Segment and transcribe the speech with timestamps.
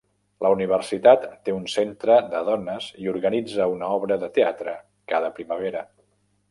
[0.43, 4.77] La universitat té un centre de dones i organitza una obra de teatre
[5.15, 5.89] cada primavera.